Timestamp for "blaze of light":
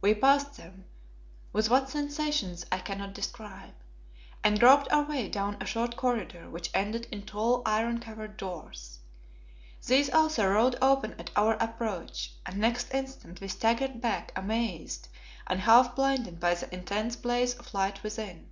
17.14-18.02